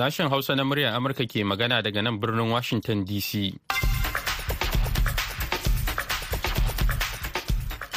[0.00, 3.52] Sashen Hausa na muryar Amurka ke magana daga nan birnin Washington DC.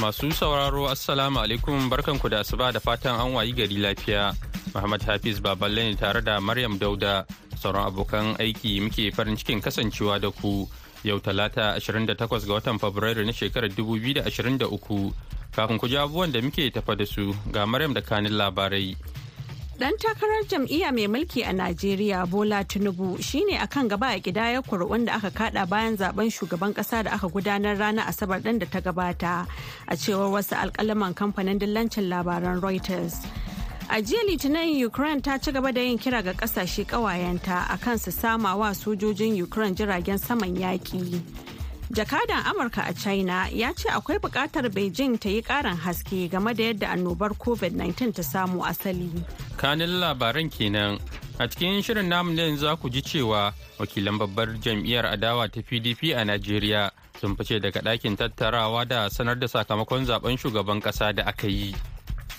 [0.03, 4.35] Masu sauraro Assalamu alaikum barkanku da asuba da fatan an wayi gari lafiya.
[4.75, 7.23] Muhammad Hafiz Baballe ne tare da Maryam Dauda
[7.55, 10.67] sauran abokan aiki muke farin cikin kasancewa da ku
[11.07, 14.67] yau talata 28 ga watan Fabrairu na shekarar 2023
[15.55, 18.91] kafin ku ji abubuwan da muke tafa da su ga Maryam da kanin labarai.
[19.79, 25.05] Dan takarar jam'iyya mai mulki a Najeriya Bola Tinubu shine akan gaba a kidayar kuri'un
[25.05, 28.79] da aka kada bayan zaɓen shugaban kasa da aka gudanar ranar Asabar ɗin da ta
[28.79, 29.47] gabata
[29.87, 33.25] a cewar wasu alkalaman kamfanin dillancin labaran Reuters.
[33.89, 38.11] A jiya Litinin Ukraine ta ci gaba da yin kira ga ƙasashe kawayenta akan su
[38.11, 41.19] sama wa sojojin Ukraine jiragen saman yaƙi.
[41.91, 46.63] Jakadan amurka a china ya ce akwai buƙatar beijing ta yi karin haske game da
[46.63, 49.09] yadda annobar covid-19 ta samu asali.
[49.57, 50.99] Kanin labaran kenan.
[51.39, 56.15] A cikin shirin namu ne za ku ji cewa wakilan babbar jam'iyyar adawa ta pdp
[56.15, 61.23] a najeriya sun fice daga ɗakin tattarawa da sanar da sakamakon zaɓen shugaban ƙasa da
[61.25, 61.75] aka yi.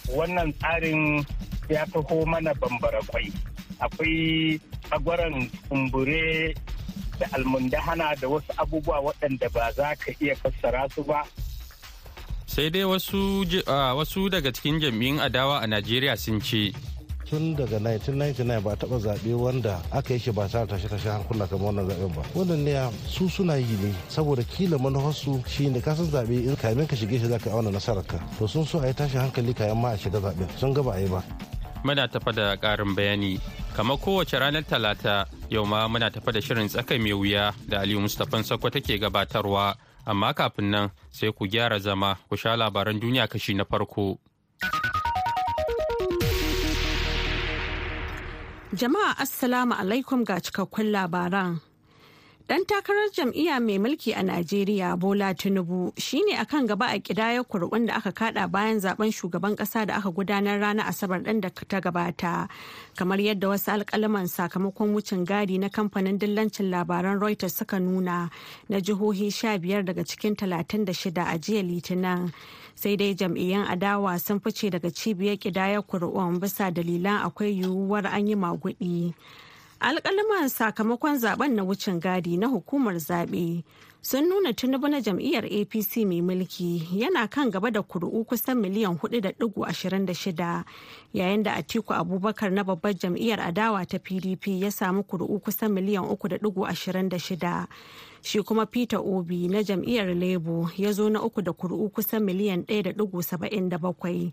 [0.08, 1.26] Wannan tsarin
[1.68, 3.32] ya taho mana bambara kwai.
[3.80, 6.54] Akwai tsagwaron kumbure
[7.18, 11.24] da almundahana da wasu abubuwa waɗanda ba za ka iya fassara su ba.
[12.46, 13.44] Sai dai wasu,
[13.96, 16.72] wasu daga cikin jam'iyyun adawa a Najeriya sun ce.
[17.34, 21.46] tun daga 1999 ba taɓa zaɓe wanda aka yi shi ba tare tashe tashe hankula
[21.48, 22.72] kamar wannan zaɓen ba wannan ne
[23.08, 27.18] su suna yi ne saboda kila manufarsu shi ne kasan zaɓe in kamin ka shige
[27.18, 29.88] shi za ka auna nasarar ka to sun so a yi tashin hankali kayan ma
[29.92, 31.24] a shiga zaɓen sun gaba a yi ba.
[31.84, 33.40] Muna tafa da ƙarin bayani
[33.76, 38.00] kamar kowace ranar talata yau ma muna tafa da shirin tsaka mai wuya da aliyu
[38.00, 39.76] mustapha sakwa take gabatarwa.
[40.06, 44.18] Amma kafin nan sai ku gyara zama ku sha labaran duniya kashi na farko.
[48.74, 51.60] Jama'a assalamu alaikum ga cikakkun labaran.
[52.44, 57.86] Dan takarar jam'iyya mai mulki a Najeriya Bola Tinubu shine akan gaba a kidayar kurɓun
[57.88, 61.80] da aka kada bayan zaɓen shugaban ƙasa da aka gudanar ranar Asabar ɗin da ta
[61.80, 62.48] gabata.
[62.96, 68.28] Kamar yadda wasu alƙalaman sakamakon wucin gadi na kamfanin dillancin labaran Reuters suka nuna
[68.68, 72.30] na jihohi sha biyar daga cikin talatin da shida a jiya Litinin.
[72.74, 78.28] Sai dai jam'iyyan adawa sun fice daga cibiyar kidayar kurɓun bisa dalilan akwai yiwuwar an
[78.28, 79.14] yi maguɗi.
[79.88, 83.64] Alkalaman sakamakon zaɓen na wucin gadi na hukumar zaɓe.
[84.04, 88.94] Sun nuna tinubu na jam'iyyar apc mai mulki yana kan gaba da kuri'u kusan miliyan
[89.00, 90.64] 4.26
[91.14, 96.04] yayin da atiku abubakar na babbar jam'iyyar adawa ta pdp ya samu kuri'u kusan miliyan
[96.04, 97.66] 3.26
[98.22, 102.60] shi kuma peter obi na jam'iyyar labour ya zo na uku da kuri'u kusan miliyan
[102.68, 104.30] 1.77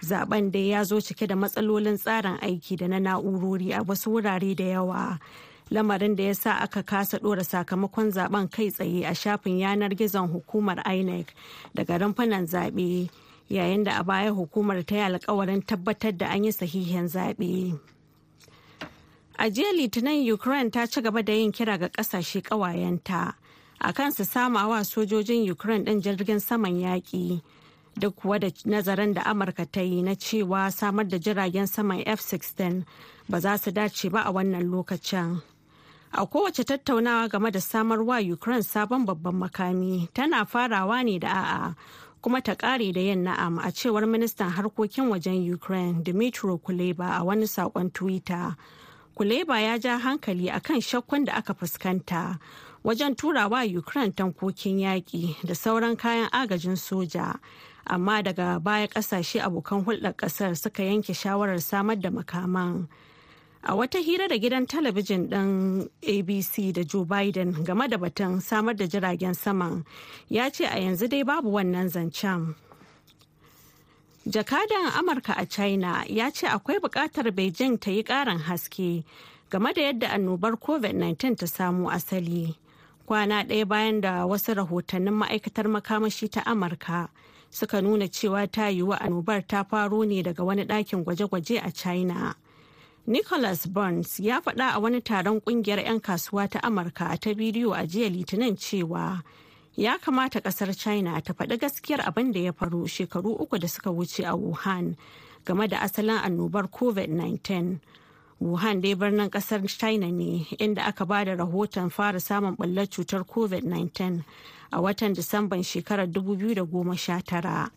[0.00, 4.54] zaɓen dai ya zo cike da matsalolin tsarin aiki da na na'urori a wasu wurare
[4.56, 5.18] da yawa.
[5.70, 10.28] Lamarin da ya sa aka kasa ɗora sakamakon zaɓen kai tsaye a shafin yanar gizon
[10.28, 11.34] hukumar inec
[11.74, 13.08] daga rumfunan zaɓe
[13.50, 17.78] yayin da a baya hukumar ta yi alkawarin tabbatar da an yi sahihin zaɓe.
[19.38, 23.34] A jiya Litinin Ukraine ta ci gaba da yin kira ga ƙasashe ƙawayenta
[23.80, 27.40] a kan su samawa sojojin Ukraine ɗin jirgin saman yaƙi.
[27.98, 32.84] Duk kuwa da nazarin da Amurka ta yi na cewa samar da jiragen saman F-16
[33.28, 35.42] ba za su dace ba a wannan lokacin.
[36.12, 41.74] A kowace tattaunawa game da samarwa Ukraine sabon babban makami tana farawa ne da a'a
[42.20, 47.24] kuma ta kare da yin na'am a cewar ministan harkokin wajen Ukraine Dmitry Kuleba a
[47.24, 48.56] wani saƙon Twitter.
[49.16, 52.40] Kuleba ya ja hankali akan shakkun da aka fuskanta
[52.84, 57.38] wajen turawa Ukraine tankokin yaƙi da sauran kayan agajin soja.
[57.86, 62.88] Amma daga baya ƙasashe abokan hulɗar ƙasar suka yanke shawarar samar da makaman.
[63.62, 68.74] A wata hira da gidan talabijin ɗin ABC da Joe Biden game da batun samar
[68.74, 69.84] da jiragen saman
[70.30, 72.54] ya ce a yanzu dai babu wannan zancen.
[74.26, 79.04] Jakadan Amurka a China ya ce akwai buƙatar Beijing ta yi ƙarin haske
[79.50, 82.56] game da yadda annobar COVID-19 ta samu asali.
[83.06, 87.08] Kwana ɗaya bayan da wasu rahotannin ma'aikatar makamashi ta Amurka
[87.50, 92.34] suka nuna cewa ta yiwu annobar ta faro ne daga wani ɗakin gwaje-gwaje a China.
[93.06, 97.86] Nicholas Burns ya faɗa a wani taron ƙungiyar 'yan kasuwa ta Amurka ta bidiyo a
[97.86, 99.22] jiya Litinin cewa
[99.76, 103.90] ya kamata ƙasar china ta faɗi gaskiyar abin da ya faru shekaru uku da suka
[103.90, 104.96] wuce a wuhan
[105.44, 107.78] game da asalin annobar covid-19
[108.40, 113.24] wuhan dai birnin ƙasar china ne inda aka ba da rahoton fara samun ɓullar cutar
[113.24, 114.22] covid-19
[114.72, 117.70] a watan disamban shekarar 2019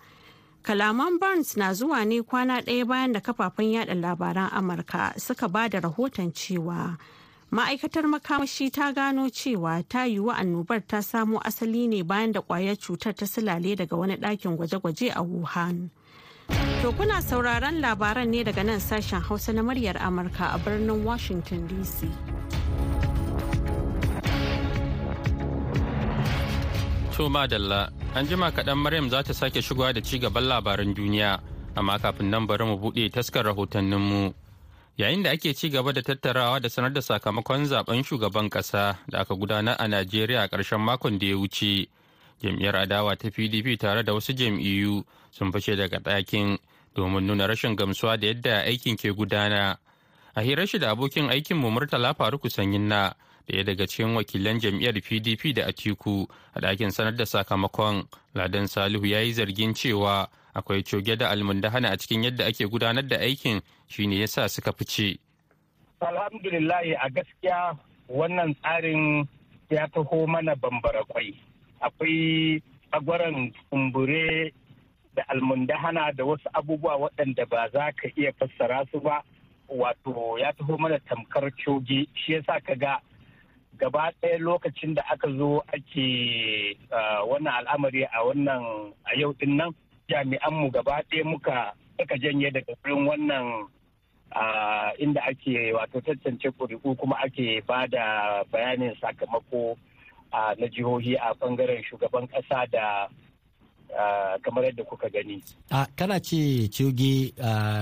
[0.64, 5.68] Kalaman Burns na zuwa ne kwana ɗaya bayan da kafafen yada labaran Amurka suka ba
[5.70, 6.98] da rahoton cewa
[7.52, 12.78] ma'aikatar makamashi ta gano cewa ta yiwu annobar ta samo asali ne bayan da ƙwayar
[12.80, 15.90] cutar ta silale daga wani ɗakin gwaje-gwaje a Wuhan.
[16.82, 21.68] To kuna sauraron labaran ne daga nan sashen Hausa na muryar Amurka a birnin Washington
[21.68, 22.08] DC.
[27.14, 31.40] To madalla, an jima kaɗan Maryam za ta sake shigowa da ci gaban labaran duniya,
[31.76, 34.34] amma kafin nan bari mu buɗe taskar rahotanninmu.
[34.98, 39.20] Yayin da ake ci gaba da tattarawa da sanar da sakamakon zaɓen shugaban ƙasa da
[39.20, 41.88] aka gudanar a Najeriya a ƙarshen makon da ya wuce.
[42.42, 46.58] Jam'iyyar adawa ta PDP tare da wasu jam'iyyu sun fashe daga ɗakin
[46.96, 49.78] domin nuna rashin gamsuwa da yadda aikin ke gudana.
[50.36, 53.14] A hirar shi da abokin aikinmu Murtala Faruku Sanyin na
[53.48, 58.08] ɗaya daga cikin wakilan jam'iyyar pdp da atiku a ɗakin sanar da sakamakon.
[58.36, 63.04] Ladan salihu ya yi zargin cewa akwai coge da almundahana a cikin yadda ake gudanar
[63.08, 65.20] da aikin shine yasa suka fice.
[66.02, 67.78] Alhamdulillah a gaskiya
[68.10, 69.28] wannan tsarin
[69.70, 71.36] ya taho mana bambara kwai.
[71.82, 72.62] Akwai
[72.92, 74.54] tsagwaron kumbure
[75.16, 79.24] da almundahana da wasu abubuwa waɗanda ba za ka iya fassara su ba.
[79.68, 83.00] Wato ya taho mana tamkar coge shi yasa ka ga
[83.80, 86.08] gaba ɗaya lokacin da aka zo ake
[87.28, 89.72] wannan al'amari a wannan a yau ɗin nan
[90.10, 93.68] jami'anmu gaba ɗaya muka aka janye daga wurin wannan
[95.00, 99.78] inda ake wato tantance ƙuri'u kuma ake ba da bayanin sakamako
[100.32, 103.08] na jihohi a ɓangaren shugaban ƙasa da
[104.44, 105.44] kamar yadda kuka gani.
[105.72, 107.34] A kana ce coge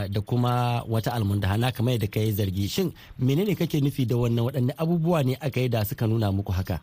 [0.10, 4.46] da kuma wata almundahana kamar yadda ka yi zargi shin menene kake nufi da wannan
[4.46, 6.80] waɗanne abubuwa ne aka yi da suka nuna muku haka?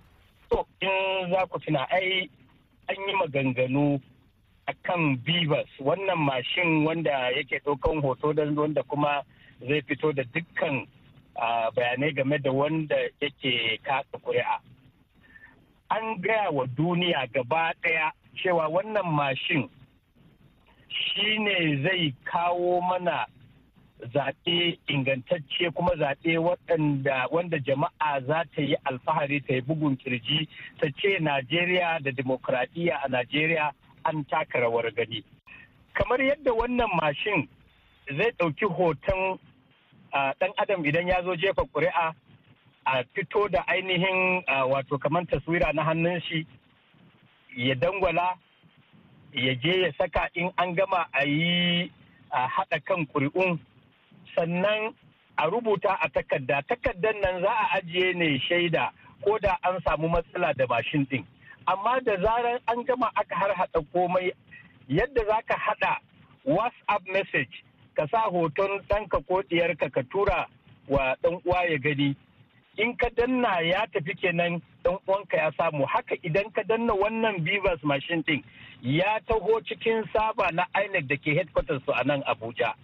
[0.50, 2.28] To in za ku tuna ai
[2.88, 4.00] an yi maganganu
[4.66, 9.22] a kan Bivas wannan mashin wanda yake ɗaukan hoto da wanda kuma
[9.60, 10.86] zai fito da dukkan
[11.74, 14.60] bayanai game da wanda yake kasa kuri'a.
[15.90, 19.68] An gaya wa duniya gaba ɗaya cewa wannan mashin
[20.88, 23.26] shi ne zai kawo mana
[24.14, 26.38] zaɓe ingantacce kuma zaɓe
[27.30, 30.48] wanda jama'a za ta yi alfahari ta yi bugun ƙirji
[30.80, 33.72] ta ce najeriya da demokradiyya a najeriya
[34.04, 35.24] an taka rawar gani.
[35.94, 37.48] Kamar yadda wannan mashin
[38.16, 39.38] zai ɗauki hoton
[40.12, 42.14] ɗan adam idan ya zo jefa ƙuri'a
[42.86, 46.46] a fito da ainihin wato kamar taswira na hannun shi
[47.58, 48.38] ya dangwala
[49.34, 51.90] ya je ya saka in an gama a yi
[52.30, 53.58] a haɗa kan ƙuri'un.
[54.36, 54.94] Sannan
[55.36, 56.62] a rubuta a takarda.
[56.70, 58.92] Takardar nan za a ajiye ne shaida
[59.24, 61.24] ko da an samu matsala da mashin ɗin.
[61.66, 64.30] Amma da zarar an gama aka har haɗa komai
[64.88, 65.92] yadda za ka haɗa
[66.44, 67.64] whatsapp message
[67.96, 70.46] ka sa hoton ɗanka ko ɗiyarka ka tura
[70.88, 72.14] wa ɗan uwa ya gani
[72.78, 75.86] in ka danna ya tafi kenan dan uwanka ya samu.
[75.86, 78.42] Haka idan ka danna wannan Bivas machine din
[78.82, 82.74] ya taho cikin saba na INEC da ke headquarters su a nan Abuja.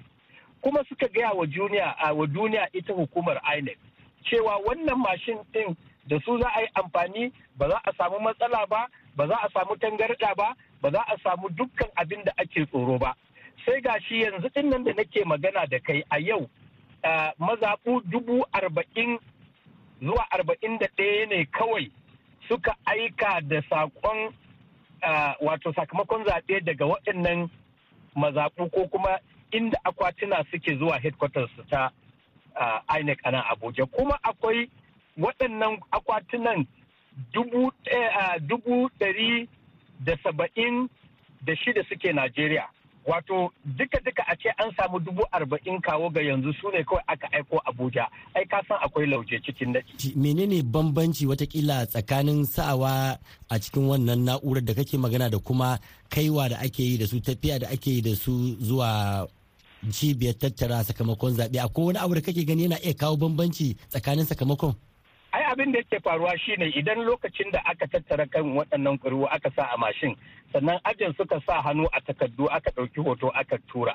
[0.62, 3.78] Kuma suka gaya wa duniya a wa duniya ita hukumar INEC
[4.26, 5.76] cewa wannan mashin din
[6.10, 9.48] da su za a yi amfani ba za a samu matsala ba ba za a
[9.54, 13.14] samu tangarda ba ba za a samu dukkan abin da ake tsoro ba.
[13.64, 16.50] Sai gashi yanzu ɗin nan da nake magana da kai a yau
[17.38, 19.18] mazaɓu dubu arba'in
[20.04, 21.90] zuwa arba'in da ɗaya ne kawai
[22.48, 24.32] suka aika da saƙon
[25.40, 27.50] wato sakamakon zaɓe daga waɗannan
[28.16, 29.18] mazaɓu ko kuma
[29.52, 31.90] inda akwatuna suke zuwa headquarters ta
[32.98, 33.86] INEC a nan Abuja.
[33.86, 34.68] Kuma akwai
[35.18, 36.66] waɗannan akwatunan
[37.32, 39.48] dubu ɗari
[40.00, 40.88] da saba'in
[41.42, 42.68] da shida suke Najeriya.
[43.06, 47.28] Wato duka-duka a ce an samu dubu arba'in kawo ga yanzu su ne kawai aka
[47.32, 50.16] aiko abuja ai ka san akwai lauje cikin daɗi.
[50.16, 53.18] menene bambanci wataƙila tsakanin sa'awa
[53.48, 57.20] a cikin wannan na'urar da kake magana da kuma kaiwa da ake yi da su
[57.20, 59.26] tafiya da ake yi da su zuwa
[59.92, 64.24] cibiyar tattara sakamakon zaɓe akwai wani abu da kake gani yana iya kawo bambanci tsakanin
[64.26, 64.74] sakamakon
[65.54, 69.62] abin da yake faruwa shine idan lokacin da aka tattara kan waɗannan ƙuri'u aka sa
[69.70, 70.16] a mashin
[70.52, 73.94] sannan ajin suka sa hannu a takardu aka ɗauki hoto aka tura.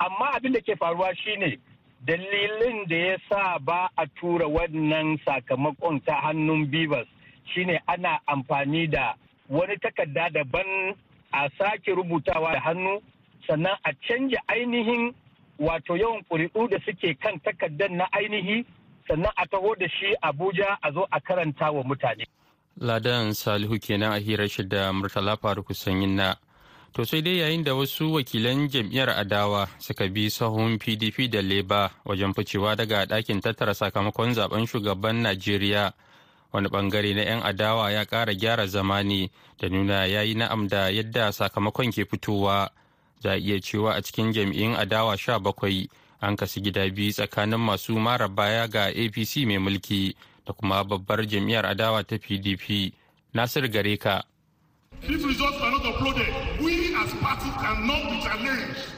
[0.00, 1.56] Amma abin da ke faruwa shine
[2.06, 7.06] dalilin da ya sa ba a tura wannan sakamakon ta hannun bivas
[7.54, 9.14] shine ana amfani da
[9.48, 10.94] wani takarda daban
[11.32, 13.00] a sake rubutawa da hannu
[13.48, 15.14] sannan a canja ainihin
[15.58, 18.64] wato yawan ƙuri'u da suke kan takardar na ainihi
[19.08, 22.26] sannan a taho da shi abuja a zo a karanta wa mutane.
[22.80, 26.36] ladan salihu kenan a hirar shi da murtala faruku sanyin na
[26.92, 31.90] To sai dai yayin da wasu wakilan jam'iyyar adawa suka bi sahun PDP da Leba
[32.04, 35.92] wajen ficewa daga ɗakin tattara sakamakon zaɓen shugaban Najeriya.
[36.52, 40.88] Wani ɓangare na 'yan adawa ya ƙara gyara zamani da nuna ya yi na'am da
[40.90, 42.70] yadda sakamakon ke fitowa.
[43.20, 45.88] Za a iya cewa a cikin jam'iyyun adawa sha bakwai
[46.20, 50.14] an kasu gida biyu tsakanin masu mara baya ga APC mai mulki
[50.46, 52.92] da kuma babbar jam'iyyar adawa ta PDP.
[53.34, 54.22] Nasir Gareka.
[55.02, 55.60] If results
[56.60, 58.97] we as party cannot be challenged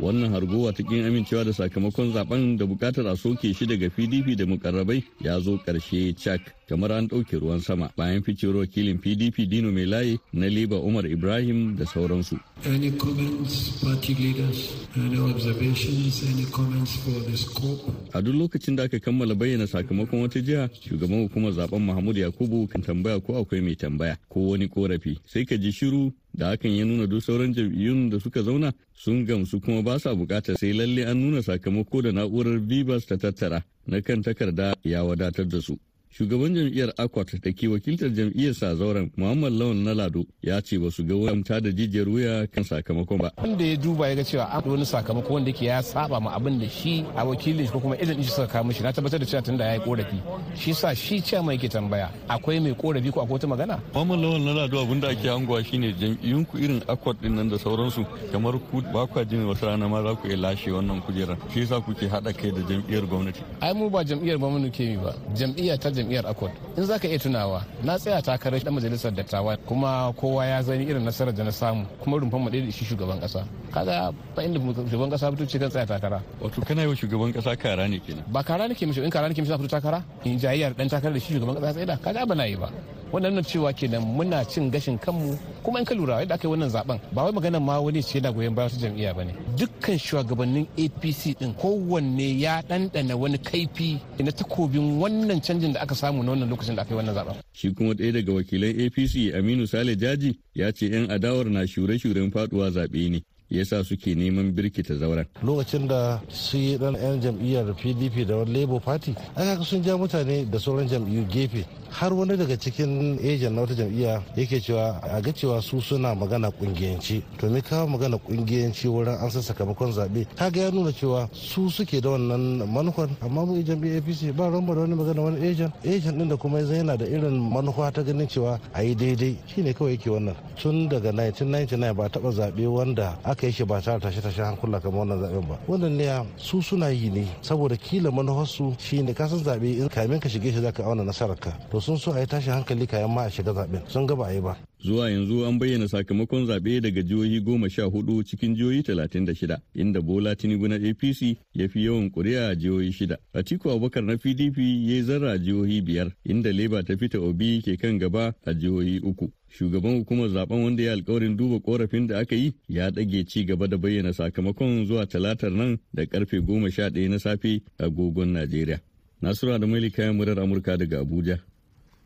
[0.00, 4.36] wannan hargowa ta kin amincewa da sakamakon zaɓen da buƙatar a soke shi daga pdp
[4.36, 9.48] da mukarrabai ya zo ƙarshe cak kamar an ɗauke ruwan sama bayan ficewar wakilin pdp
[9.48, 14.72] dino mai layi na liba umar ibrahim da sauransu Any comments, party leaders?
[14.96, 16.22] Any observations?
[16.24, 17.84] Any comments for the scope?
[18.14, 22.68] a duk lokacin da aka kammala bayyana sakamakon wata jiha shugaban hukumar zaɓen mahmud yakubu
[22.68, 26.70] kan tambaya ko akwai mai tambaya ko wani korafi sai ka ji shiru da hakan
[26.76, 30.72] ya nuna duk sauran jam'iyyun da suka zauna sun gamsu kuma ba sa buƙatar sai
[30.72, 35.60] lalle an nuna sakamako da na'urar bibas ta tattara na kan takarda ya wadatar da
[35.60, 35.78] su.
[36.10, 40.78] Shugaban jam'iyyar akwat da ke wakiltar jam'iyyar sa zauren muhammad lawan na lado ya ce
[40.78, 43.32] ba su ga wamta da jijiyar wuya kan sakamakon ba.
[43.36, 46.58] Wanda ya duba ya ga cewa an wani sakamako wanda ke ya saba ma abin
[46.58, 49.26] da shi a wakilin shi ko kuma idan shi suka kawo mishi na tabbatar da
[49.26, 50.18] cewa tunda ya yi korafi.
[50.54, 53.80] Shi sa shi ce mai ke tambaya akwai mai korafi ko akwai wata magana?
[53.94, 57.48] Muhammad lawan na lado abin da ake hangowa shine jam'iyyun ku irin akwat ɗin nan
[57.48, 61.00] da sauransu kamar ku ba kwa jin wata rana ma za ku iya lashe wannan
[61.02, 61.36] kujerar.
[61.52, 63.40] Shi yasa kuke haɗa kai da jam'iyyar gwamnati.
[63.60, 65.14] Ai mu ba jam'iyyar ba mu ke mi ba.
[65.34, 69.56] Jam'iyya ta jam'iyyar akwat in za ka iya tunawa na tsaya takarar dan majalisar dattawa
[69.66, 73.18] kuma kowa ya zani irin nasarar da na samu kuma rumfan mu da shi shugaban
[73.20, 73.42] kasa
[73.74, 74.60] kaga ba inda
[74.90, 76.22] shugaban kasa fito ce kan tsaya takara.
[76.40, 78.24] Wato kana yi wa shugaban kasa kara ne kenan?
[78.28, 80.02] Ba kara nake mishi in kara nake mishi na fito takara?
[80.24, 82.70] In jayayyar dan takarar da shi shugaban kasa tsaye da kaga ba na yi ba.
[83.12, 85.38] Wannan nuna cewa kenan muna cin gashin kanmu.
[85.62, 88.20] Kuma in ka lura yadda aka yi wannan zaɓen ba wai maganar ma wani ce
[88.20, 93.38] na goyon bayan wata jam'iyya ba ne dukkan shugabannin APC din kowanne ya ɗanɗana wani
[93.38, 97.14] kaifi na takobin wannan canjin da aka samu na wannan lokacin da aka yi wannan
[97.14, 97.36] zaɓen.
[97.52, 102.30] Shi kuma ɗaya daga wakilan apc aminu sale jaji ya ce 'yan adawar na shure-shuren
[102.30, 103.22] faɗuwa zaɓe ne.
[103.50, 105.26] Yasa suke neman birkita zauren.
[105.42, 109.96] lokacin da su yi dan yan jam'iyyar pdp da wani labour party aka sun ja
[109.96, 111.64] mutane da sauran jam'iyyu gefe.
[111.90, 116.14] Har wani daga cikin ejan na wata jam'iyya yake cewa a ga cewa su suna
[116.14, 120.26] magana kungiyanci to me kawo magana kungiyanci wurin an san sakamakon zaɓe?
[120.36, 123.08] Kaga ya nuna cewa su suke da wannan manufan.
[123.22, 126.58] Amma mu jam'iyyar apc ba ran da wani magana wani ejan ejan din da kuma
[126.60, 129.38] yana da irin manufa ta ganin cewa a yi daidai.
[129.46, 130.34] Shine kawai yake wannan.
[130.56, 134.80] Tun daga 1999 ba taɓa zaɓe wanda aka yi shi ba tare tashe tashe hankula
[134.80, 135.58] kamar wannan zaɓen ba.
[135.68, 140.28] Wannan ne su suna yi ne saboda kila manufarsu shine kasan zaɓe in kamin ka
[140.28, 143.24] shige shi zaka auna nasarar ka to sun so a yi tashin hankali kayan ma
[143.24, 143.82] a shiga zaɓen.
[143.90, 144.56] Sun ga ba a yi ba.
[144.86, 149.34] Zuwa yanzu an bayyana sakamakon zaɓe daga jihohi goma sha huɗu cikin jihohi talatin da
[149.34, 153.18] shida, inda Bola Tinubu na APC ya fi yawan ƙuri'a a jihohi shida.
[153.34, 157.62] Atiku Abubakar na PDP ya yi zarra a jihohi biyar, inda Leba ta fita Obi
[157.62, 159.28] ke kan gaba a jihohi uku.
[159.50, 163.66] Shugaban hukumar zaɓen wanda ya alkawarin duba korafin da aka yi ya ɗage ci gaba
[163.66, 168.32] da bayyana sakamakon zuwa talatar nan da ƙarfe goma sha ɗaya na safe a agogon
[168.32, 168.78] Najeriya.
[169.20, 171.40] Nasura da Malika murar Amurka daga Abuja,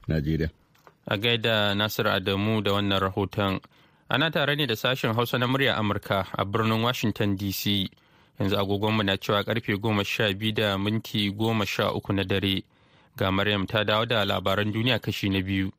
[0.08, 0.48] Najeriya.
[1.08, 3.60] A gaida Nasir Adamu da wannan rahoton.
[4.08, 7.88] Ana tare ne da sashen Hausa na murya Amurka a birnin Washington DC.
[8.40, 12.62] Yanzu agogonmu na cewa ƙarfe goma sha biyu da minti goma sha uku na dare.
[13.16, 15.72] Ga Maryam ta dawo da labaran duniya kashi na biyu.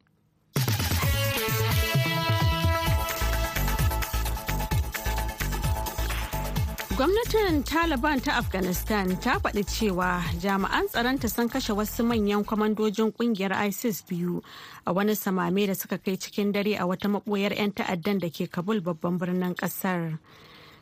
[6.98, 13.54] Gwamnatin Taliban ta Afghanistan ta faɗi cewa jami'an tsaronta sun kashe wasu manyan kwamandojin ƙungiyar
[13.68, 14.42] ISIS biyu
[14.86, 18.48] a wani samame da suka kai cikin dare a wata maɓoyar 'yan ta'addan da ke
[18.52, 20.20] Kabul babban birnin ƙasar.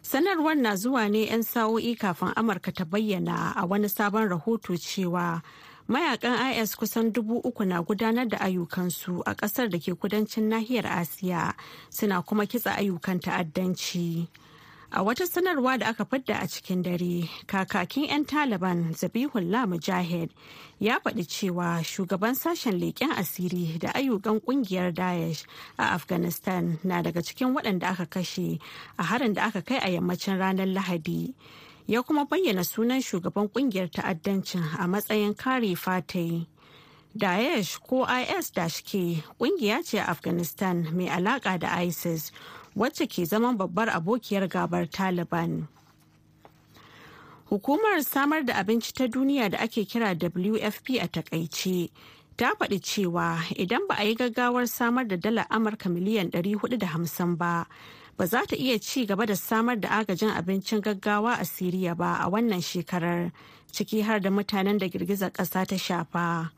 [0.01, 5.41] Sanarwar na zuwa ne 'yan sa'o'i kafin Amurka ta bayyana a wani sabon rahoto cewa
[5.87, 10.89] mayaƙan IS kusan dubu uku na gudanar da ayyukansu a ƙasar da ke kudancin nahiyar
[10.89, 11.53] Asiya
[11.89, 14.27] suna kuma kitsa ayyukan ta'addanci.
[14.91, 20.31] A wata sanarwa da aka fadda a cikin dare, kakakin 'yan Taliban Zabihullah Mujahid
[20.79, 25.45] ya faɗi cewa shugaban sashen leƙen asiri da ayyukan ƙungiyar Daesh
[25.77, 28.59] a Afghanistan na daga cikin waɗanda aka kashe
[28.97, 31.35] a harin da aka kai a yammacin ranar Lahadi.
[31.85, 36.47] Ya kuma bayyana sunan shugaban ƙungiyar ta'addancin a matsayin kare fatai.
[37.15, 42.31] Daesh ko IS-K ƙungiya ce a Afghanistan mai alaƙa da ISIS.
[42.75, 45.67] Wacce ke zaman babbar abokiyar gabar Taliban.
[47.49, 51.89] Hukumar samar da abinci ta duniya da ake kira WFP a taƙaice
[52.37, 57.65] ta faɗi cewa idan ba a yi gaggawar samar da dala Amurka miliyan 450 ba,
[58.17, 62.21] ba za ta iya ci gaba da samar da agajin abincin gaggawa a Siriya ba
[62.21, 63.31] a wannan shekarar,
[63.73, 66.51] ciki har da mutanen da girgizar ƙasa ta shafa.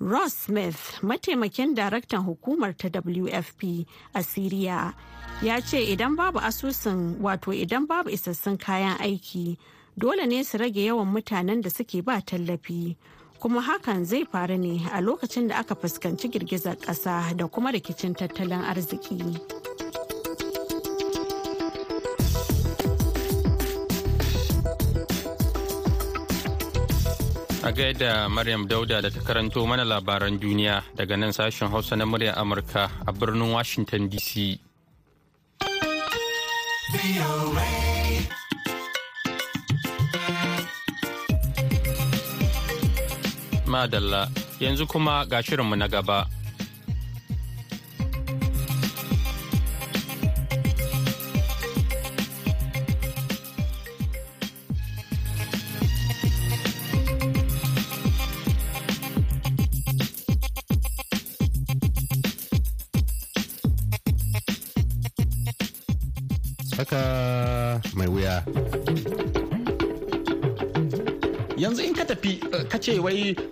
[0.00, 4.94] Ross Smith, mataimakin daraktan hukumar ta WFP a Siriya,
[5.42, 9.58] ya ce idan babu asusun wato idan babu isassun kayan aiki,
[9.98, 12.96] dole ne su rage yawan mutanen da suke ba tallafi.
[13.40, 18.14] kuma hakan zai faru ne a lokacin da aka fuskanci girgizar ƙasa da kuma rikicin
[18.14, 19.20] tattalin arziki.
[27.62, 32.04] A gaida Maryam Dauda da ta karanto mana labaran duniya daga nan sashen Hausa na
[32.06, 34.58] muryar Amurka a birnin Washington DC.
[43.68, 46.39] Madalla yanzu kuma ga shirinmu na gaba.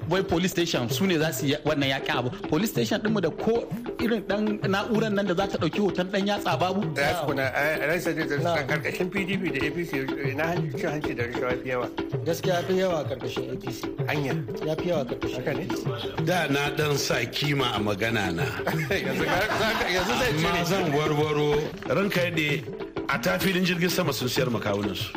[0.08, 2.30] Wai police station su ne za su yi wannan yaƙi abu.
[2.48, 3.68] Police station ɗinmu da ko
[4.00, 6.80] irin dan na'urar nan da za ta ɗauki hoton dan yatsa babu?
[6.94, 8.24] Da kuna a ransa da
[8.66, 9.92] ƙarƙashin pdp da apc
[10.36, 11.88] na cin hanci da rashawa fi yawa.
[12.24, 14.34] Gaskiya fi yawa ƙarƙashin apc hanya.
[14.66, 18.44] Ya fi yawa ƙarƙashin apc da na dan sa kima a magana na.
[18.88, 21.58] Yanzu zai amma zan warwaro.
[21.88, 25.16] Ranka yadda a tafilin jirgin sama sun siyar makawunansu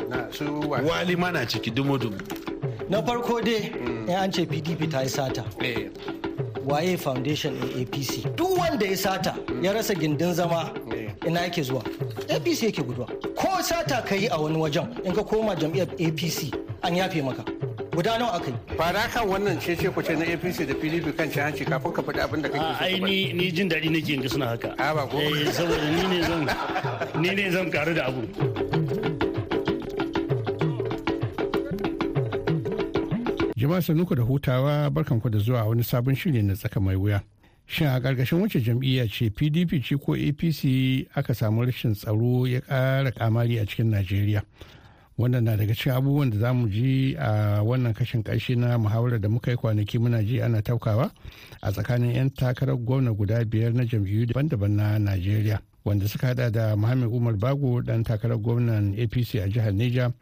[0.88, 2.41] wali ma na ciki dumu-dumu.
[2.92, 3.58] Na farko dai
[4.06, 5.44] in an ce pdp ta yi sata.
[6.70, 9.32] Waye foundation in apc duk wanda ya sata
[9.62, 10.70] ya rasa gindin zama
[11.26, 11.82] ina yake zuwa?
[12.28, 13.06] Apc yake guduwa.
[13.34, 16.52] Ko sata ka yi a wani wajen in ka koma jam'iyyar apc
[16.82, 17.44] an yafe maka.
[17.92, 18.76] Guda nawa aka yi?
[18.76, 22.20] Fara kan wannan cece kuce na apc da pdp kan cin hanci kafin ka faɗi
[22.24, 24.74] abin da kake so ai ni ni jin daɗi nake ga suna haka.
[24.78, 25.18] A ba ko?
[25.18, 26.46] Eh saboda ni ne zan
[27.20, 28.22] ni ne zan karu da abu.
[33.62, 37.22] Jama'a sanuku da hutawa barkanku da zuwa wani sabon shiri na tsaka mai wuya.
[37.66, 42.60] Shin a ƙarƙashin wacce jam'iyya ce pdp ce ko apc aka samu rashin tsaro ya
[42.60, 44.42] ƙara kamari a cikin najeriya?
[45.18, 49.20] Wannan na daga cikin abubuwan da za mu ji a wannan kashin ƙarshe na muhawarar
[49.20, 51.12] da muka yi kwanaki muna ji ana taukawa
[51.62, 55.60] a tsakanin 'yan takarar gwamna guda biyar na jam'iyyu daban-daban na najeriya.
[55.84, 60.12] Wanda suka hada da Muhammad Umar Bago dan takarar gwamnan APC a jihar Neja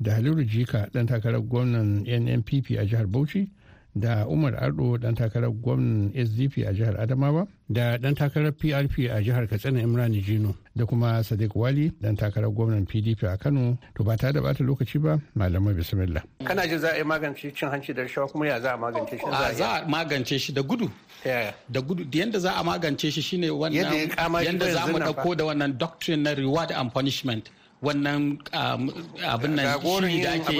[0.00, 3.50] da Halilu Jika dan takarar gwamnan NNPP a jihar Bauchi
[3.94, 9.20] da Umar Ardo dan takarar gwamnan SDP a jihar Adamawa da dan takarar PRP a
[9.22, 13.78] jihar Katsina Imran Jino da kuma Sadiq Wali dan takarar gwamnan PDP a Kano.
[13.96, 16.22] To ba ta da bata lokaci ba malamai bismillah.
[16.44, 19.18] Kana ji za a yi magance cin hanci da rashawa kuma ya za a magance
[19.18, 19.26] shi?
[19.26, 20.90] A za a magance shi da gudu.
[21.24, 22.04] Da gudu.
[22.12, 24.10] Yanda za a magance shi shine wannan
[24.44, 27.50] yanda za mu ɗauko da wannan doctrine na reward and punishment.
[27.82, 28.38] Wannan
[29.24, 30.52] abin nan shiri da ake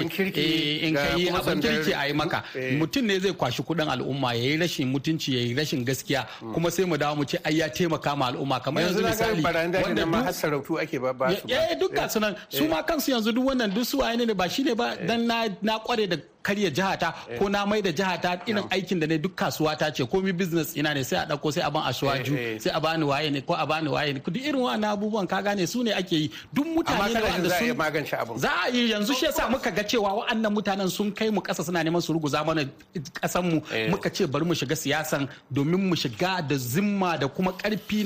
[0.85, 2.43] in ka yi abin kirki a yi maka.
[2.77, 6.71] mutum ne zai kwashi kuɗin al'umma ya yi rashin mutunci ya yi rashin gaskiya kuma
[6.71, 8.59] sai mu dawo mu ce ai ya taimaka ma al'umma.
[8.59, 11.75] Kamar yanzu misali wanda ma har sarautu ake ba ba su ba.
[11.79, 14.95] Duk ga sunan su ma kansu yanzu duk wannan duk su ne ba shine ba.
[15.07, 19.17] Dan na kware da karya jihata ko na mai da jihata irin aikin da ne
[19.17, 22.33] duk kasuwa ta ce komi business ina ne sai a ɗauko sai a ban ashwaju
[22.59, 24.19] sai a bani waye ne ko a bani waye ne.
[24.19, 26.31] Duk irin wannan abubuwan ka gane su ne ake yi.
[26.53, 28.37] Duk mutane ne wanda sun magance abun.
[28.37, 31.63] za a yi yanzu shi yasa muka ga cewa wa'annan mutanen sun kai mu kasa
[31.63, 32.63] suna neman su ruguza mana
[33.21, 33.61] kasan mu.
[33.91, 38.05] Muka ce bari mu shiga siyasan domin mu shiga da zimma da kuma ƙarfi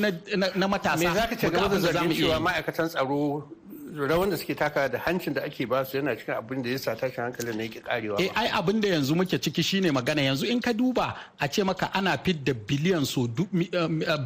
[0.56, 1.00] na matasa.
[1.00, 3.48] Me zaka ce game da zargin cewa ma'aikatan tsaro
[3.96, 6.78] rawan da suke taka da hancin da ake ba su yana cikin abin da ya
[6.78, 8.20] sa tashin hankalin na yake karewa.
[8.22, 10.22] Eh ai abin da yanzu muke ciki shine magana.
[10.22, 13.28] Yanzu in ka duba a ce maka ana fit da biliyan so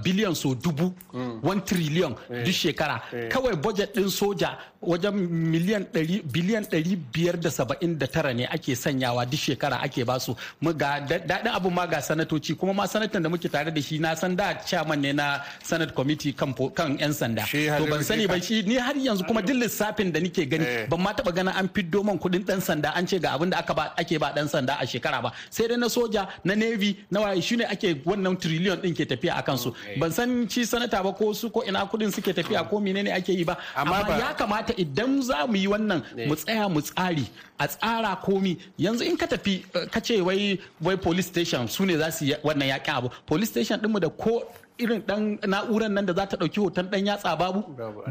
[0.03, 3.01] biliyan so dubu 1 trillion duk shekara.
[3.29, 5.86] Kawai budget din soja wajen miliyan
[6.34, 10.36] biliyan 579 ne ake sanyawa duk shekara ake ba su.
[10.63, 14.15] Ga daɗin abin ma ga sanatoci kuma ma sanatan da muke tare da shi na
[14.15, 17.43] san da chairman ne na senate committee kan 'yan sanda.
[17.45, 21.00] To ban sani ba shi ni har yanzu kuma duk lissafin da nike gani ban
[21.02, 23.74] ma taba ganin an fiddo man kuɗin dan sanda an ce ga abin da aka
[23.74, 25.32] ba ake ba dan sanda a shekara ba.
[25.50, 29.36] Sai dai na soja na navy na waye shine ake wannan trillion din ke tafiya
[29.41, 32.80] akan su ban san ci sanata ba ko su ko ina kuɗin suke tafiya ko
[32.80, 33.58] menene ake yi ba.
[33.76, 37.26] Amma ya kamata idan za mu yi wannan mu tsaya mu tsari
[37.60, 38.58] a tsara komi.
[38.80, 42.36] Yanzu in ka tafi ka ce wai wai police station su ne za su yi
[42.43, 43.10] wannan yaƙin abu.
[43.26, 44.43] Police station dinmu da ko
[44.80, 47.62] irin dan na'urar nan da za ta ɗauki hoton dan yatsa babu?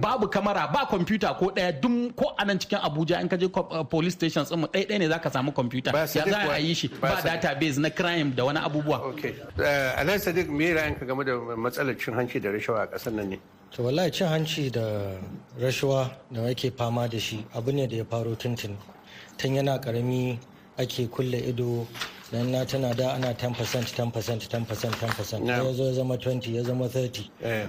[0.01, 3.49] Babu kamera ba kwamfuta ko ɗaya duk ko a nan cikin abuja in ka je
[3.91, 5.93] police station mu ɗaya ne za ka samu kwamfuta.
[5.93, 6.89] Ya za a yi shi?
[7.01, 9.01] Ba database na crime da wani abubuwa.
[9.97, 13.39] Alhaji sadiq me ra'ayinka game da matsalar cin hanci da rashawa a ƙasar nan ne?
[13.73, 15.17] To wallahi cin hanci da
[15.61, 18.77] rashawa da ake fama da shi abu ne da ya faro tuntun
[19.37, 20.39] tun yana ƙarami
[20.79, 21.87] ake kulle ido
[22.33, 26.62] dan na tana da ana 10% 10% 10% 10% ya zo ya zama 20 ya
[26.62, 27.25] zama 30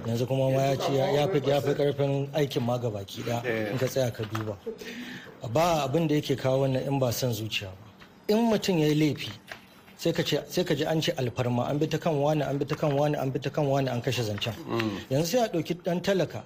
[0.06, 3.40] yanzu kuma ma ya ce ya fi ya fi ƙarfin aikin ma gabaki da
[3.72, 4.56] in ka tsaya ka duba.
[5.52, 7.86] Ba abin da yake kawo wannan in ba son zuciya ba.
[8.28, 9.32] In mutum ya yi laifi
[9.96, 12.92] sai ka ji an ce alfarma an bi ta kan wani an bi ta kan
[12.92, 14.52] wani an bi ta kan wani an kashe zancen.
[15.08, 16.44] Yanzu sai a ɗauki ɗan talaka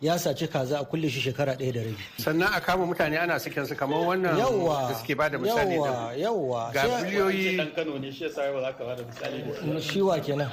[0.00, 1.96] ya saci kaza a kulle shi shekara ɗaya da rabi.
[2.18, 6.12] Sannan a kama mutane ana sakin su kamar wannan da suke ba da misali da
[6.16, 7.56] yawa ga biliyoyi.
[7.58, 10.48] Dan Kano ne shi yasa ba za ka ba da misali da shi wa kenan?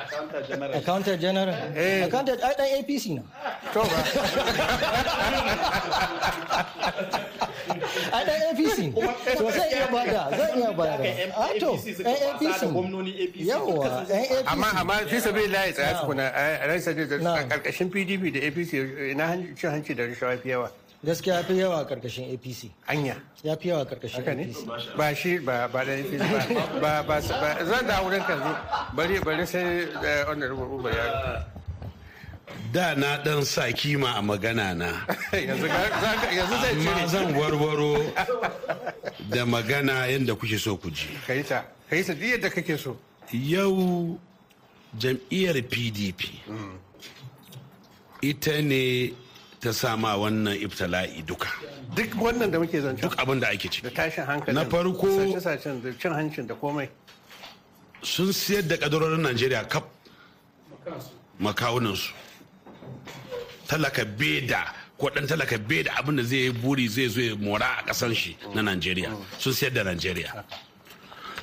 [0.76, 1.56] Accountant general.
[2.04, 3.22] Accountant ai dan APC na.
[3.72, 4.00] To ba.
[8.12, 8.80] Ai dan APC
[9.38, 11.08] to zai iya ba da zai iya ba da.
[11.40, 11.72] A to
[12.04, 12.62] dan APC
[13.48, 16.28] yawa dan APC amma amma fi sabilillahi tsaya tukuna.
[16.36, 17.16] A ran sadi da
[17.48, 18.72] ƙarƙashin PDP da APC
[19.16, 20.72] ina cin hanci da rashawa fi yawa.
[21.06, 23.16] Gaskiya fi yawa ƙarƙashin apc anya.
[23.44, 26.18] Ya fi yawa ƙarƙashin apc ba shi ba ba da apc
[26.82, 28.52] ba ba ba zan da wurin ka zo
[28.96, 29.86] bari bari sai
[30.26, 31.44] honorable uba ya
[32.72, 34.92] da na dan sa kima a magana na.
[35.32, 35.68] Yanzu
[36.62, 38.02] zai cire ma zan warwaro
[39.30, 41.08] da magana yadda kuke so ku ji.
[41.28, 42.98] Kai ta kai ta yadda kake so.
[43.32, 44.18] Yau
[44.98, 46.22] jam'iyyar pdp
[48.22, 49.14] ita ne
[49.60, 51.50] ta sama wannan ibtala'i duka.
[51.96, 53.84] Duk wannan da muke zance duk abin da ake ciki.
[53.84, 56.90] Da tashin hankali na farko sace-sacen da cin hancin da komai.
[58.04, 59.84] Sun siyar da kadarorin najeriya kaf.
[61.42, 62.14] Makawunansu.
[63.68, 64.62] Talaka beda
[64.98, 68.14] ko dan talaka beda abin da zai yi buri zai zo ya mora a kasan
[68.14, 69.10] shi na najeriya.
[69.40, 70.44] Sun siyar da najeriya.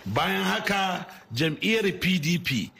[0.06, 2.70] Bayan haka jam'iyyar pdp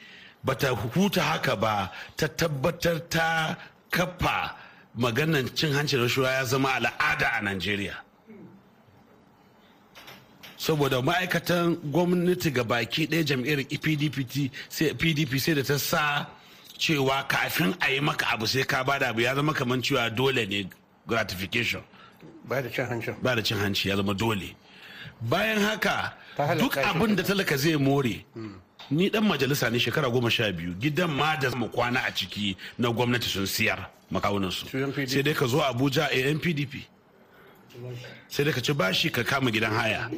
[0.45, 3.57] bata huta haka ba ta tabbatar ta
[3.91, 4.64] kafa
[4.97, 7.95] maganan cin hanci rashuwa ya zama al'ada a Najeriya.
[10.57, 13.65] Saboda ma'aikatan gwamnati ga baki ɗaya jam'iyyar
[14.97, 16.27] PDP sai da ta sa
[16.77, 20.09] cewa kafin a yi maka abu sai ka ba da abu ya zama kamar cewa
[20.09, 20.69] dole ne
[21.07, 21.83] gratification.
[22.47, 23.11] Ba da cin hanci.
[23.21, 24.55] Ba da cin hanci ya zama dole.
[25.21, 26.13] Bayan haka
[26.57, 28.23] duk abin da talaka zai more.
[28.91, 30.73] Ni dan majalisa ne shekara goma sha biyu.
[30.79, 34.67] Gidan ma da mu kwana a ciki na gwamnati sun siyar makawunansu.
[35.07, 36.73] Sai dai ka zo abuja a yan pdp
[38.27, 40.09] sai dai ka ci bashi ka kama gidan haya.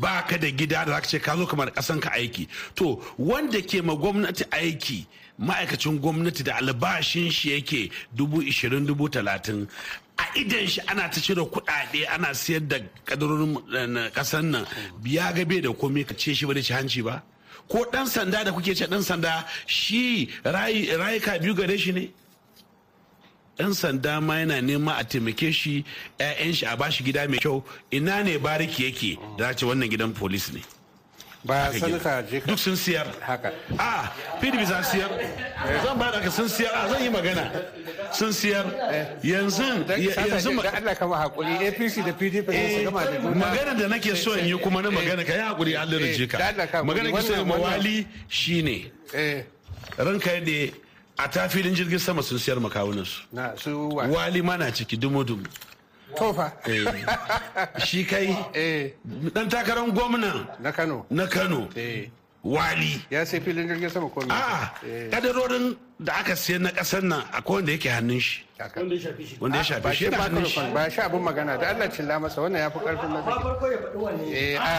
[0.00, 2.46] Ba ka da gida da zaka ce ka zo kamar kasan ka aiki.
[2.74, 5.06] To wanda ke ma gwamnati aiki
[5.38, 9.66] ma'aikacin gwamnati da albashin shi yake dubu ishirin dubu talatin
[10.18, 13.58] a idan shi ana ta cire kuɗaɗe ana siyar da kadarorin
[14.14, 14.64] kasan nan.
[15.02, 17.22] Biya gabe da komai ka ce shi ba da ci hanci ba?
[17.72, 22.04] Ko dan sanda da kuke ce dan sanda shi rayuka biyu gare shi ne?
[23.56, 25.84] Dan sanda ma yana nema a taimake shi
[26.20, 29.18] 'ya'yan shi a bashi gida mai kyau ina ne bariki yake?
[29.38, 30.60] Da ce wannan gidan polis ne.
[31.44, 33.06] Ba sanata je duk sun siyar.
[33.20, 33.50] Haka.
[33.78, 35.10] A pdp za siyar.
[35.84, 36.72] Zan ba da sun siyar.
[36.74, 37.50] A zan yi magana.
[38.12, 38.64] Sun siyar.
[39.22, 41.66] Yanzu yanzu da Allah kama haƙuri.
[41.68, 45.24] APC da PDP su gama da magana da nake so in yi kuma na magana
[45.26, 46.38] ka yi haƙuri Allah da jika
[46.84, 48.90] magana ki so mawali shine
[49.98, 50.72] ranka yadda
[51.18, 55.44] a tafilin jirgin sama sun siyar makawunan su wali mana ciki dumu dumu
[56.16, 56.52] tofa
[57.84, 58.28] shi kai?
[59.34, 60.46] Dan takarar gwamna.
[60.60, 61.06] Na Kano.
[61.10, 61.68] Na Kano.
[62.44, 62.98] Wali.
[63.10, 64.74] Ya sai filin jirgin sama ko a
[65.14, 68.42] kadarorin da aka sayar na ƙasar nan akwai wanda yake hannun shi.
[69.38, 70.10] Wanda ya shafi shi.
[70.10, 70.58] Ba hannun shi.
[70.74, 71.54] ba shi abin magana.
[71.60, 74.58] Da Allah cilla masa wannan ya fi ƙarfin na zaki farko ya faɗi wanne eh
[74.58, 74.74] a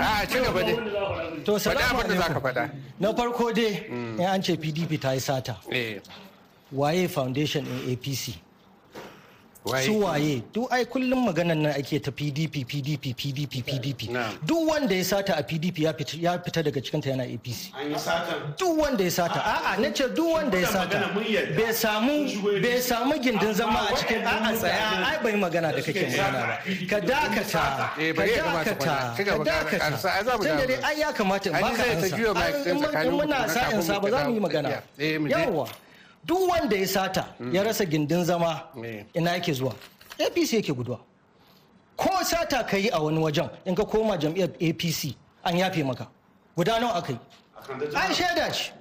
[0.00, 0.76] a ci gaba dai.
[1.44, 2.42] To salamu abin da zaka alaikum.
[2.48, 2.64] faɗa.
[2.98, 5.56] Na farko dai in an ce pdp ta yi sata.
[5.70, 6.00] Eh.
[6.72, 8.40] Waye foundation in apc
[9.84, 10.42] su waye?
[10.52, 14.00] Duk ai kullum maganar nan ake ta pdp pdp pdp pdp
[14.46, 15.78] duk wanda ya sata a pdp
[16.22, 17.72] ya fita daga cikinta yana apc
[18.58, 19.40] duk wanda ya sata.
[19.44, 21.10] A'a na ce duk wanda ya sata.
[21.56, 22.26] bai samu
[22.62, 25.06] bai samu gindin zama a cikin a'a tsaya.
[25.06, 26.40] Ai bai magana da kake magana.
[26.46, 26.56] Ba
[26.90, 27.64] ka dakata.
[27.96, 28.96] Ka dakata.
[29.16, 30.36] ka dakata.
[30.38, 33.04] tun da dai ai ya kamata in baka ansa.
[33.04, 34.82] in muna sa'in sa ba za mu yi magana.
[34.98, 35.66] yawwa.
[36.26, 38.60] Duk wanda ya sata ya rasa gindin zama
[39.14, 39.72] ina yake zuwa?
[40.26, 40.98] Apc yake guduwa.
[41.96, 46.06] Ko sata ka yi a wani wajen in ka koma jam'iyyar apc an yafe maka.
[46.56, 47.18] Guda nawa aka yi?
[47.94, 48.72] An shaida ce.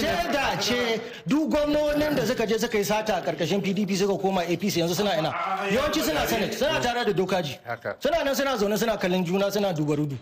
[0.00, 1.00] Shaida ce.
[1.26, 4.94] Duk gwamnonin da suka je suka yi sata a ƙarƙashin pdp suka koma apc yanzu
[4.94, 5.30] suna ina?
[5.70, 7.58] Yawanci suna senate suna tare da dokaji
[7.98, 10.16] suna nan suna zaune suna kallon juna suna dubarudu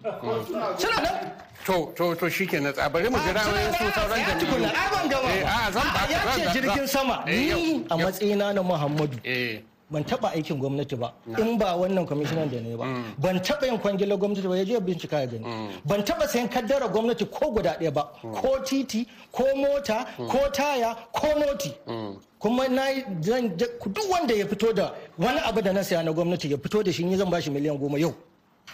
[0.79, 1.30] suna nan.
[1.71, 2.75] To to to shikenan.
[2.79, 4.67] A bari mu jira wani su sauran jami'u.
[4.67, 5.31] a ban gama
[6.11, 7.23] ya ce jirgin sama.
[7.27, 9.17] Ni a matsayina na muhammadu
[9.91, 12.85] ban taba aikin gwamnati ba in ba wannan kwamishinan da ne ba.
[13.19, 15.45] Ban taba yin kwangilar gwamnati ba ya je bincika ya gani.
[15.85, 18.03] Ban taba sayan kaddara gwamnati ko guda ɗaya ba.
[18.23, 21.73] Ko titi ko mota ko taya ko noti.
[22.39, 22.87] Kuma na
[23.21, 26.93] duk wanda ya fito da wani abu da na saya na gwamnati ya fito da
[26.93, 28.15] shi ni zan bashi miliyan goma yau.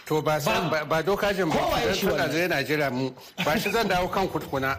[0.05, 3.11] To ba san ba doka jin ba dan suna zai Najeriya mu
[3.43, 4.77] ba shi zan dawo kan kutkuna.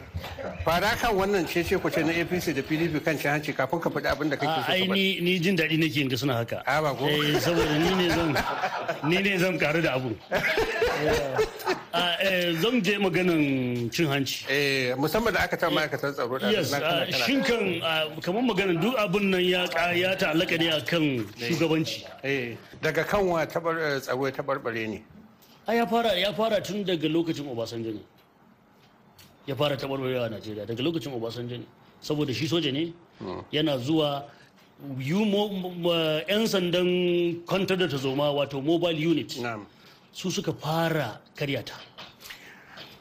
[0.64, 3.90] Fara kan wannan cece ku ce na APC da PDP kan cin hanci kafin ka
[3.90, 6.62] faɗi abin da kake so Ai ni ni jin daɗi nake in ga suna haka.
[6.66, 7.04] A ba ko.
[7.06, 8.30] Eh saboda ni ne zan
[9.04, 10.14] ni ne zan karu da abu.
[12.62, 13.42] Zan je maganan
[13.92, 14.44] cin hanci.
[14.48, 16.70] Eh musamman da aka ta ma'aikatan tsaro da Yes,
[17.24, 17.80] shin kan
[18.22, 21.04] kamar maganan duk abun nan ya ya ta'allaka ne akan
[21.38, 22.04] shugabanci.
[22.24, 24.98] Eh daga kan wa tabar tsaro ya tabarbare ne.
[25.68, 28.00] A ya fara ya fara tun daga lokacin obasanjo ne.
[29.46, 31.66] Ya fara tabarbarewa a najeriya daga lokacin obasanjo ne.
[32.00, 32.92] Saboda shi soja ne
[33.52, 34.24] yana zuwa
[36.28, 39.38] yan sandan kwantar da zoma wato mobile unit.
[40.12, 41.74] Su suka fara karyata.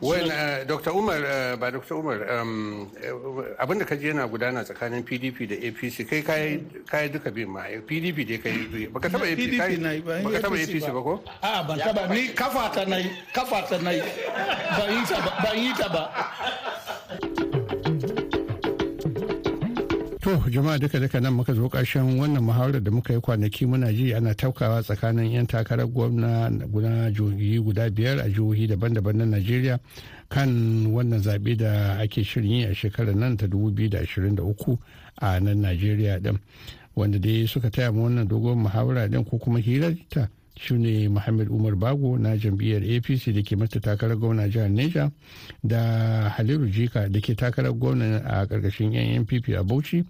[0.01, 0.29] Wani
[0.69, 0.91] Dr.
[0.93, 1.17] Umar
[1.57, 1.95] ba Dr.
[1.97, 2.21] Umar
[3.57, 6.21] abin da ka je yana gudana tsakanin PDP da APC kai
[6.86, 9.57] kayi duka bin ma PDP dai kai baka taba APC
[10.21, 11.13] baka taba APC ba ko?
[11.41, 14.01] A ban taba ni kafa ta na yi kafa ta na yi
[14.77, 16.03] ban yi ta ba.
[20.27, 23.93] To jama'a duka duka nan muka zo ƙarshen wannan muhawarar da muka yi kwanaki muna
[23.95, 29.25] ji ana taukawa tsakanin 'yan takarar gwamna guda jihohi guda biyar a jihohi daban-daban na
[29.25, 29.79] Najeriya
[30.27, 30.51] kan
[30.91, 34.77] wannan zaɓe da ake shirin yi a shekarar nan ta 2023
[35.21, 36.37] a nan Najeriya din.
[36.93, 40.27] Wanda dai suka taya mu wannan dogon muhawara din ko kuma hirarta
[40.59, 45.11] shine Muhammad Umar Bago na jam'iyyar APC da ke mata takarar gwamna jihar Neja
[45.63, 50.05] da Haliru Jika da ke takarar gwamna a ƙarƙashin yan NPP a Bauchi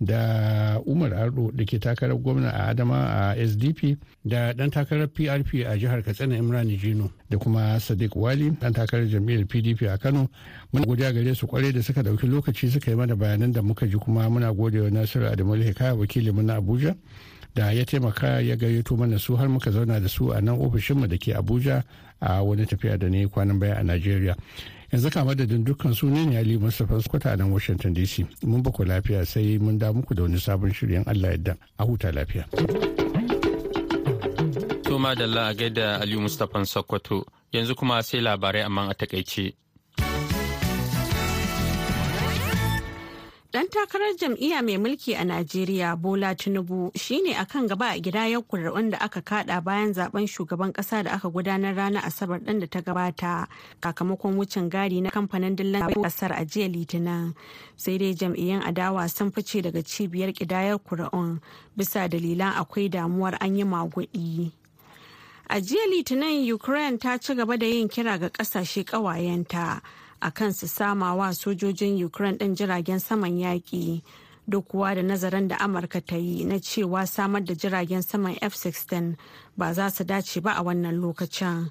[0.00, 5.62] da Umar Ardo da ke takarar gwamna a Adama a SDP da ɗan takarar PRP
[5.66, 10.28] a jihar Katsina Imran Jino da kuma Sadiq Wali ɗan takarar jam'iyyar PDP a Kano.
[10.72, 13.86] Muna godiya gare su ƙwarai da suka ɗauki lokaci suka yi mana bayanan da muka
[13.86, 16.96] ji kuma muna gode wa Nasiru Adamu Hikaya wakilin mu na Abuja
[17.54, 21.06] da ya taimaka ya gayyato mana su har muka zauna da su a nan ofishinmu
[21.06, 21.82] da ke abuja
[22.20, 24.36] a wani tafiya da ne kwanan baya a najeriya.
[24.92, 28.84] Yanzu ka madadin dukkan su ne ali mustapha kwata a nan washington dc mun baku
[28.84, 32.44] lafiya sai mun da muku da wani sabon shirin allah yadda a huta lafiya.
[34.84, 37.24] To madalla a gaida aliyu mustapha sokoto.
[37.52, 39.52] Yanzu kuma sai labarai amma a taƙaice.
[43.52, 48.90] Dan takarar jam'iyya mai mulki a Najeriya Bola Tinubu shine akan gaba a gidayar kuri'un
[48.90, 52.80] da aka kada bayan zaɓen shugaban kasa da aka gudanar ranar Asabar ɗin da ta
[52.80, 53.46] gabata
[53.84, 57.34] sakamakon wucin gadi na kamfanin dillan ƙasar a jiya Litinin.
[57.76, 61.36] Sai dai jam'iyyan adawa sun fice daga cibiyar kidayar kuri'un
[61.76, 64.50] bisa dalilan akwai damuwar an yi maguɗi.
[65.50, 69.82] A jiya Litinin Ukraine ta ci gaba da yin kira ga ƙasashe ƙawayenta.
[70.22, 74.02] A kan su sama wa sojojin ukraine ɗin jiragen saman yaƙi
[74.48, 79.16] duk kuwa da nazarin da amurka ta yi na cewa samar da jiragen saman f-16
[79.56, 81.70] ba za su dace ba a wannan lokacin.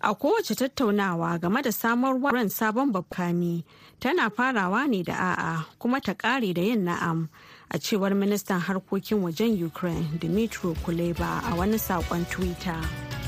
[0.00, 3.64] A kowace tattaunawa game da samarwa ran sabon babkami
[4.00, 7.28] tana farawa ne da a'a kuma ta ƙare da yin na'am
[7.70, 13.23] a cewar ministan harkokin wajen ukraine dmitry kuleba a wani saƙon twitter.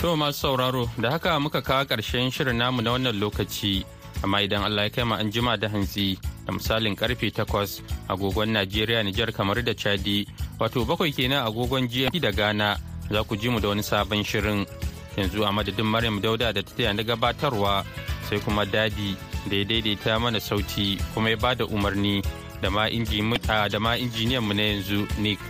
[0.00, 3.84] To masu sauraro da haka muka kawo ƙarshen shirin namu na wannan lokaci.
[4.22, 9.02] Amma idan Allah ya kai an jima da hantsi da misalin ƙarfe takwas agogon Najeriya
[9.02, 10.26] Nijar kamar da Chadi
[10.60, 12.76] wato bakwai kenan agogon GMT da Ghana
[13.10, 14.66] za ku ji mu da wani sabon shirin.
[15.16, 17.84] Yanzu a madadin Maryam Dauda da ta taya na gabatarwa
[18.28, 19.16] sai kuma Dadi
[19.48, 22.22] da ya daidaita mana sauti kuma ya ba da umarni
[22.60, 25.40] da ma injiniyan mu na yanzu Nick.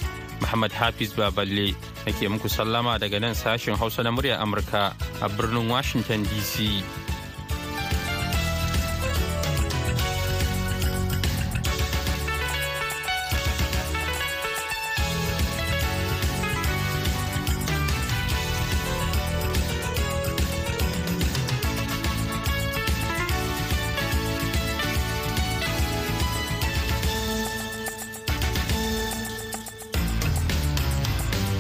[0.40, 1.74] Muhammad Hafiz Baballe
[2.06, 6.82] nake muku sallama daga nan sashen Hausa na muryar Amurka a birnin Washington DC.